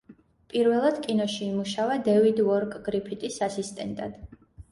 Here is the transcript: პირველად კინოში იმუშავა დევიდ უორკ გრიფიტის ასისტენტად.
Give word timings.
პირველად 0.53 0.95
კინოში 1.07 1.43
იმუშავა 1.47 1.99
დევიდ 2.09 2.41
უორკ 2.45 2.73
გრიფიტის 2.89 3.39
ასისტენტად. 3.49 4.19